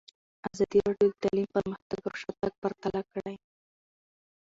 ازادي 0.49 0.79
راډیو 0.87 1.09
د 1.11 1.15
تعلیم 1.23 1.47
پرمختګ 1.55 1.99
او 2.07 2.13
شاتګ 2.21 2.53
پرتله 2.63 3.01
کړی. 3.11 3.35